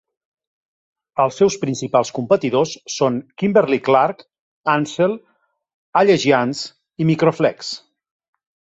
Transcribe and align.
Els 1.25 1.35
seus 1.41 1.57
principals 1.65 2.11
competidors 2.19 2.73
són 2.95 3.21
Kimberly-Clark, 3.43 4.27
Ansell, 4.77 5.17
Allegiance 6.05 6.69
i 7.05 7.13
Microflex. 7.15 7.75